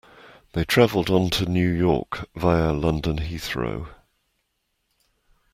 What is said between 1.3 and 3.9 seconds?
New York via London Heathrow